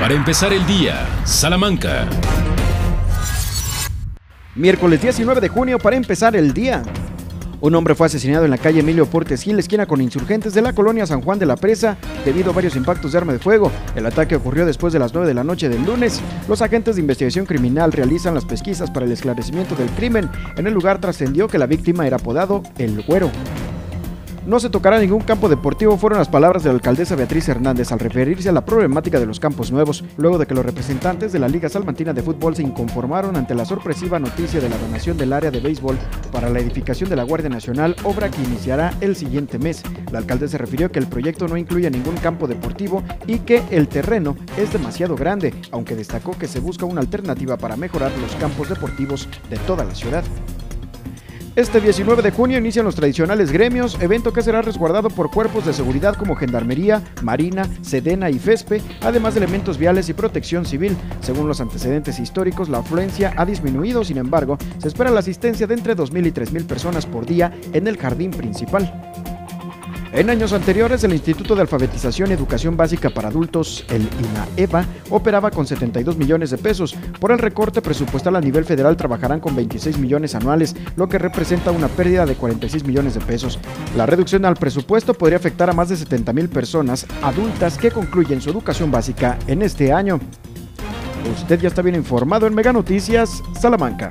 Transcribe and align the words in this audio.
para 0.00 0.14
empezar 0.14 0.50
el 0.54 0.66
día, 0.66 1.06
Salamanca. 1.26 2.08
Miércoles 4.54 5.02
19 5.02 5.42
de 5.42 5.48
junio 5.48 5.78
para 5.78 5.94
empezar 5.94 6.34
el 6.34 6.54
día. 6.54 6.82
Un 7.60 7.74
hombre 7.74 7.94
fue 7.94 8.06
asesinado 8.06 8.46
en 8.46 8.50
la 8.50 8.56
calle 8.56 8.80
Emilio 8.80 9.04
Portes 9.04 9.42
Gil, 9.42 9.58
esquina 9.58 9.84
con 9.84 10.00
insurgentes 10.00 10.54
de 10.54 10.62
la 10.62 10.72
colonia 10.72 11.06
San 11.06 11.20
Juan 11.20 11.38
de 11.38 11.44
la 11.44 11.56
Presa, 11.56 11.98
debido 12.24 12.50
a 12.50 12.54
varios 12.54 12.76
impactos 12.76 13.12
de 13.12 13.18
arma 13.18 13.34
de 13.34 13.40
fuego. 13.40 13.70
El 13.94 14.06
ataque 14.06 14.36
ocurrió 14.36 14.64
después 14.64 14.94
de 14.94 14.98
las 14.98 15.12
9 15.12 15.28
de 15.28 15.34
la 15.34 15.44
noche 15.44 15.68
del 15.68 15.84
lunes. 15.84 16.22
Los 16.48 16.62
agentes 16.62 16.96
de 16.96 17.02
investigación 17.02 17.44
criminal 17.44 17.92
realizan 17.92 18.32
las 18.32 18.46
pesquisas 18.46 18.90
para 18.90 19.04
el 19.04 19.12
esclarecimiento 19.12 19.74
del 19.74 19.90
crimen. 19.90 20.30
En 20.56 20.66
el 20.66 20.72
lugar 20.72 20.98
trascendió 20.98 21.46
que 21.46 21.58
la 21.58 21.66
víctima 21.66 22.06
era 22.06 22.16
apodado 22.16 22.62
El 22.78 23.02
Güero. 23.02 23.30
No 24.46 24.58
se 24.58 24.70
tocará 24.70 24.98
ningún 24.98 25.20
campo 25.20 25.50
deportivo, 25.50 25.98
fueron 25.98 26.18
las 26.18 26.28
palabras 26.28 26.62
de 26.62 26.70
la 26.70 26.74
alcaldesa 26.76 27.14
Beatriz 27.14 27.46
Hernández 27.46 27.92
al 27.92 27.98
referirse 27.98 28.48
a 28.48 28.52
la 28.52 28.64
problemática 28.64 29.20
de 29.20 29.26
los 29.26 29.38
campos 29.38 29.70
nuevos, 29.70 30.02
luego 30.16 30.38
de 30.38 30.46
que 30.46 30.54
los 30.54 30.64
representantes 30.64 31.30
de 31.30 31.38
la 31.38 31.46
Liga 31.46 31.68
Salmantina 31.68 32.14
de 32.14 32.22
Fútbol 32.22 32.56
se 32.56 32.62
inconformaron 32.62 33.36
ante 33.36 33.54
la 33.54 33.66
sorpresiva 33.66 34.18
noticia 34.18 34.58
de 34.58 34.70
la 34.70 34.78
donación 34.78 35.18
del 35.18 35.34
área 35.34 35.50
de 35.50 35.60
béisbol 35.60 35.98
para 36.32 36.48
la 36.48 36.58
edificación 36.58 37.10
de 37.10 37.16
la 37.16 37.24
Guardia 37.24 37.50
Nacional, 37.50 37.94
obra 38.02 38.30
que 38.30 38.42
iniciará 38.42 38.94
el 39.02 39.14
siguiente 39.14 39.58
mes. 39.58 39.82
La 40.10 40.20
alcaldesa 40.20 40.56
refirió 40.56 40.90
que 40.90 41.00
el 41.00 41.06
proyecto 41.06 41.46
no 41.46 41.58
incluye 41.58 41.90
ningún 41.90 42.16
campo 42.16 42.46
deportivo 42.46 43.02
y 43.26 43.40
que 43.40 43.62
el 43.70 43.88
terreno 43.88 44.36
es 44.56 44.72
demasiado 44.72 45.16
grande, 45.16 45.52
aunque 45.70 45.94
destacó 45.94 46.32
que 46.38 46.48
se 46.48 46.60
busca 46.60 46.86
una 46.86 47.02
alternativa 47.02 47.58
para 47.58 47.76
mejorar 47.76 48.10
los 48.18 48.34
campos 48.36 48.70
deportivos 48.70 49.28
de 49.50 49.58
toda 49.58 49.84
la 49.84 49.94
ciudad. 49.94 50.24
Este 51.60 51.78
19 51.78 52.22
de 52.22 52.30
junio 52.30 52.56
inician 52.56 52.86
los 52.86 52.94
tradicionales 52.94 53.52
gremios, 53.52 54.00
evento 54.00 54.32
que 54.32 54.40
será 54.40 54.62
resguardado 54.62 55.10
por 55.10 55.30
cuerpos 55.30 55.66
de 55.66 55.74
seguridad 55.74 56.14
como 56.14 56.34
Gendarmería, 56.34 57.02
Marina, 57.20 57.68
Sedena 57.82 58.30
y 58.30 58.38
FESPE, 58.38 58.80
además 59.02 59.34
de 59.34 59.40
elementos 59.40 59.76
viales 59.76 60.08
y 60.08 60.14
protección 60.14 60.64
civil. 60.64 60.96
Según 61.20 61.48
los 61.48 61.60
antecedentes 61.60 62.18
históricos, 62.18 62.70
la 62.70 62.78
afluencia 62.78 63.34
ha 63.36 63.44
disminuido, 63.44 64.04
sin 64.04 64.16
embargo, 64.16 64.56
se 64.78 64.88
espera 64.88 65.10
la 65.10 65.20
asistencia 65.20 65.66
de 65.66 65.74
entre 65.74 65.94
2.000 65.94 66.28
y 66.28 66.32
3.000 66.32 66.64
personas 66.64 67.04
por 67.04 67.26
día 67.26 67.52
en 67.74 67.86
el 67.86 67.98
jardín 67.98 68.30
principal. 68.30 69.19
En 70.12 70.28
años 70.28 70.52
anteriores, 70.52 71.04
el 71.04 71.12
Instituto 71.12 71.54
de 71.54 71.60
Alfabetización 71.60 72.30
y 72.30 72.32
Educación 72.32 72.76
Básica 72.76 73.10
para 73.10 73.28
Adultos, 73.28 73.84
el 73.90 74.08
INAEVA, 74.18 74.84
operaba 75.08 75.52
con 75.52 75.68
72 75.68 76.16
millones 76.16 76.50
de 76.50 76.58
pesos. 76.58 76.96
Por 77.20 77.30
el 77.30 77.38
recorte 77.38 77.80
presupuestal 77.80 78.34
a 78.34 78.40
nivel 78.40 78.64
federal 78.64 78.96
trabajarán 78.96 79.38
con 79.38 79.54
26 79.54 79.98
millones 79.98 80.34
anuales, 80.34 80.74
lo 80.96 81.08
que 81.08 81.18
representa 81.18 81.70
una 81.70 81.86
pérdida 81.86 82.26
de 82.26 82.34
46 82.34 82.84
millones 82.84 83.14
de 83.14 83.20
pesos. 83.20 83.60
La 83.96 84.04
reducción 84.04 84.44
al 84.44 84.56
presupuesto 84.56 85.14
podría 85.14 85.38
afectar 85.38 85.70
a 85.70 85.74
más 85.74 85.88
de 85.88 85.96
70 85.96 86.32
mil 86.32 86.48
personas 86.48 87.06
adultas 87.22 87.78
que 87.78 87.92
concluyen 87.92 88.40
su 88.40 88.50
educación 88.50 88.90
básica 88.90 89.38
en 89.46 89.62
este 89.62 89.92
año. 89.92 90.18
Usted 91.38 91.60
ya 91.60 91.68
está 91.68 91.82
bien 91.82 91.94
informado 91.94 92.48
en 92.48 92.54
Mega 92.54 92.72
Noticias, 92.72 93.42
Salamanca. 93.60 94.10